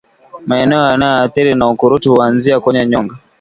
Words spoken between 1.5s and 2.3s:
na ukurutu